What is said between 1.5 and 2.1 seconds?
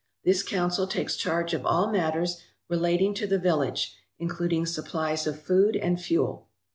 of all